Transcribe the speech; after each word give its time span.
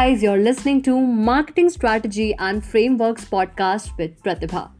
Guys, 0.00 0.22
you're 0.22 0.38
listening 0.38 0.80
to 0.80 0.98
Marketing 0.98 1.68
Strategy 1.68 2.34
and 2.38 2.64
Frameworks 2.64 3.26
podcast 3.26 3.94
with 3.98 4.18
Pratibha. 4.22 4.70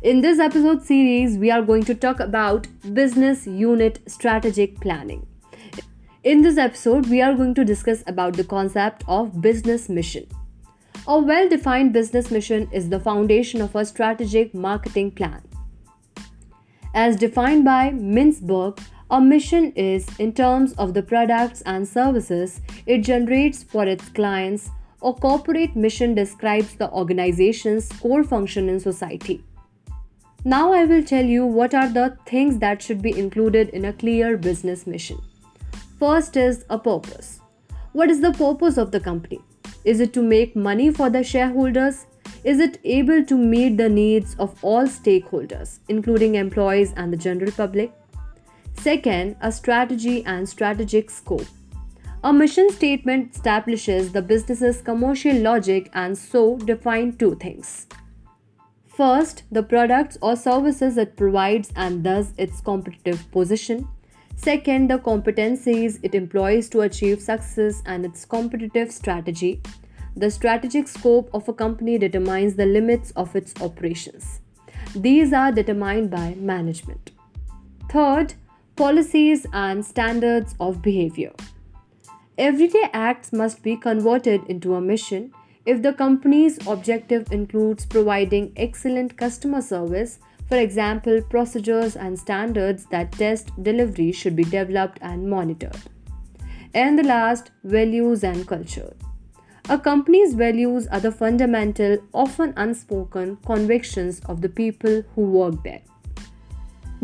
In 0.00 0.22
this 0.22 0.38
episode 0.38 0.82
series, 0.82 1.36
we 1.36 1.50
are 1.50 1.60
going 1.60 1.84
to 1.84 1.94
talk 1.94 2.20
about 2.20 2.66
business 2.94 3.46
unit 3.46 4.00
strategic 4.06 4.80
planning. 4.80 5.26
In 6.24 6.40
this 6.40 6.56
episode, 6.56 7.04
we 7.08 7.20
are 7.20 7.34
going 7.34 7.52
to 7.56 7.66
discuss 7.66 8.02
about 8.06 8.32
the 8.32 8.44
concept 8.44 9.04
of 9.08 9.42
business 9.42 9.90
mission. 9.90 10.26
A 11.06 11.20
well-defined 11.20 11.92
business 11.92 12.30
mission 12.30 12.66
is 12.72 12.88
the 12.88 12.98
foundation 12.98 13.60
of 13.60 13.76
a 13.76 13.84
strategic 13.84 14.54
marketing 14.54 15.10
plan. 15.10 15.42
As 16.94 17.16
defined 17.16 17.66
by 17.66 17.90
Mintzberg, 17.90 18.82
a 19.12 19.20
mission 19.20 19.72
is, 19.72 20.06
in 20.18 20.32
terms 20.32 20.72
of 20.78 20.94
the 20.94 21.02
products 21.02 21.60
and 21.66 21.86
services 21.86 22.62
it 22.86 23.02
generates 23.02 23.62
for 23.62 23.84
its 23.84 24.08
clients, 24.08 24.70
a 25.02 25.12
corporate 25.12 25.76
mission 25.76 26.14
describes 26.14 26.74
the 26.76 26.90
organization's 26.90 27.90
core 28.00 28.24
function 28.24 28.70
in 28.70 28.80
society. 28.80 29.44
Now, 30.44 30.72
I 30.72 30.86
will 30.86 31.04
tell 31.04 31.24
you 31.24 31.44
what 31.44 31.74
are 31.74 31.88
the 31.88 32.16
things 32.24 32.58
that 32.60 32.80
should 32.80 33.02
be 33.02 33.16
included 33.16 33.68
in 33.68 33.84
a 33.84 33.92
clear 33.92 34.38
business 34.38 34.86
mission. 34.86 35.20
First 35.98 36.38
is 36.38 36.64
a 36.70 36.78
purpose. 36.78 37.40
What 37.92 38.10
is 38.10 38.22
the 38.22 38.32
purpose 38.32 38.78
of 38.78 38.92
the 38.92 38.98
company? 38.98 39.40
Is 39.84 40.00
it 40.00 40.14
to 40.14 40.22
make 40.22 40.56
money 40.56 40.90
for 40.90 41.10
the 41.10 41.22
shareholders? 41.22 42.06
Is 42.44 42.60
it 42.60 42.80
able 42.82 43.24
to 43.26 43.36
meet 43.36 43.76
the 43.76 43.90
needs 43.90 44.34
of 44.38 44.56
all 44.64 44.84
stakeholders, 44.84 45.80
including 45.88 46.36
employees 46.36 46.94
and 46.96 47.12
the 47.12 47.16
general 47.16 47.52
public? 47.52 47.92
Second, 48.78 49.36
a 49.40 49.52
strategy 49.52 50.24
and 50.24 50.48
strategic 50.48 51.10
scope. 51.10 51.46
A 52.24 52.32
mission 52.32 52.70
statement 52.70 53.34
establishes 53.34 54.12
the 54.12 54.22
business's 54.22 54.80
commercial 54.80 55.36
logic 55.36 55.90
and 55.92 56.16
so 56.16 56.56
define 56.58 57.16
two 57.16 57.34
things. 57.34 57.86
First, 58.86 59.44
the 59.50 59.62
products 59.62 60.18
or 60.20 60.36
services 60.36 60.98
it 60.98 61.16
provides 61.16 61.72
and 61.74 62.04
thus 62.04 62.32
its 62.36 62.60
competitive 62.60 63.28
position. 63.32 63.88
Second, 64.36 64.90
the 64.90 64.98
competencies 64.98 65.98
it 66.02 66.14
employs 66.14 66.68
to 66.68 66.82
achieve 66.82 67.20
success 67.20 67.82
and 67.86 68.04
its 68.04 68.24
competitive 68.24 68.92
strategy. 68.92 69.60
The 70.16 70.30
strategic 70.30 70.88
scope 70.88 71.30
of 71.32 71.48
a 71.48 71.52
company 71.52 71.96
determines 71.96 72.54
the 72.54 72.66
limits 72.66 73.12
of 73.12 73.34
its 73.34 73.54
operations. 73.62 74.40
These 74.94 75.32
are 75.32 75.50
determined 75.50 76.10
by 76.10 76.34
management. 76.34 77.12
Third, 77.88 78.34
policies 78.76 79.46
and 79.52 79.84
standards 79.84 80.54
of 80.58 80.80
behavior. 80.82 81.32
Everyday 82.38 82.88
acts 82.92 83.32
must 83.32 83.62
be 83.62 83.76
converted 83.76 84.42
into 84.48 84.74
a 84.74 84.80
mission 84.80 85.32
if 85.66 85.82
the 85.82 85.92
company's 85.92 86.58
objective 86.66 87.30
includes 87.30 87.84
providing 87.84 88.52
excellent 88.56 89.16
customer 89.16 89.60
service. 89.60 90.18
For 90.48 90.56
example, 90.56 91.20
procedures 91.22 91.96
and 91.96 92.18
standards 92.18 92.86
that 92.86 93.12
test 93.12 93.50
delivery 93.62 94.12
should 94.12 94.34
be 94.34 94.44
developed 94.44 94.98
and 95.02 95.28
monitored. 95.28 95.76
And 96.74 96.98
the 96.98 97.04
last, 97.04 97.50
values 97.64 98.24
and 98.24 98.46
culture. 98.48 98.94
A 99.68 99.78
company's 99.78 100.34
values 100.34 100.86
are 100.88 101.00
the 101.00 101.12
fundamental, 101.12 101.98
often 102.12 102.52
unspoken 102.56 103.36
convictions 103.46 104.20
of 104.26 104.40
the 104.40 104.48
people 104.48 105.02
who 105.14 105.22
work 105.22 105.62
there. 105.62 105.82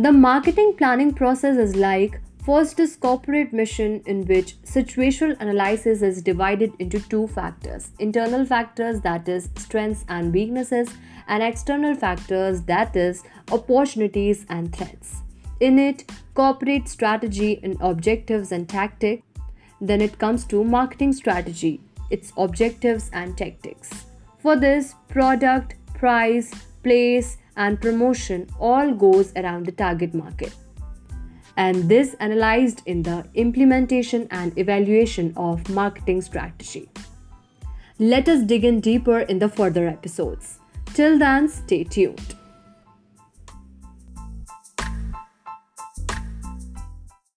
The 0.01 0.13
marketing 0.13 0.75
planning 0.79 1.13
process 1.13 1.57
is 1.57 1.75
like 1.75 2.21
first 2.47 2.79
is 2.79 2.95
corporate 2.95 3.53
mission 3.53 4.01
in 4.07 4.25
which 4.27 4.55
situational 4.63 5.37
analysis 5.41 6.03
is 6.03 6.23
divided 6.23 6.73
into 6.79 7.01
two 7.01 7.27
factors. 7.27 7.91
Internal 7.99 8.47
factors 8.47 9.01
that 9.01 9.29
is 9.29 9.51
strengths 9.57 10.05
and 10.09 10.33
weaknesses 10.33 10.89
and 11.27 11.43
external 11.43 11.97
factors 11.97 12.63
that 12.63 12.95
is 12.95 13.25
opportunities 13.51 14.47
and 14.51 14.73
threats. 14.73 15.17
In 15.59 15.81
it 15.81 16.09
corporate 16.35 16.89
strategy 16.89 17.59
and 17.65 17.77
objectives 17.81 18.53
and 18.53 18.69
tactics. 18.69 19.27
Then 19.81 20.01
it 20.01 20.17
comes 20.21 20.45
to 20.45 20.63
marketing 20.63 21.13
strategy 21.13 21.81
its 22.09 22.33
objectives 22.37 23.11
and 23.13 23.37
tactics. 23.37 24.07
For 24.39 24.55
this 24.55 24.95
product 25.09 25.75
price 25.95 26.55
place 26.85 27.37
and 27.59 27.81
promotion 27.81 28.49
all 28.59 28.95
goes 28.95 29.33
around 29.37 29.67
the 29.67 29.73
target 29.73 30.15
market. 30.15 30.55
And 31.57 31.89
this 31.89 32.15
analyzed 32.21 32.83
in 32.87 33.03
the 33.03 33.27
implementation 33.35 34.29
and 34.31 34.57
evaluation 34.57 35.35
of 35.37 35.69
marketing 35.69 36.23
strategy. 36.23 36.89
Let 37.99 38.29
us 38.29 38.45
dig 38.45 38.65
in 38.65 38.81
deeper 38.81 39.19
in 39.19 39.41
the 39.41 39.49
further 39.49 39.89
episodes. 39.89 40.61
Till 40.95 41.19
then, 41.19 41.49
stay 41.49 41.83
tuned. 41.83 42.38